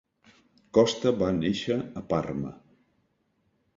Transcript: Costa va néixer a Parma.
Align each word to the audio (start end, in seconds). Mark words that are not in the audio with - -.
Costa 0.77 1.13
va 1.21 1.29
néixer 1.41 1.77
a 2.01 2.05
Parma. 2.15 2.55